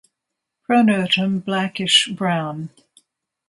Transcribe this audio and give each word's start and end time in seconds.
Pronotum 0.67 1.45
blackish 1.45 2.07
brown. 2.15 2.71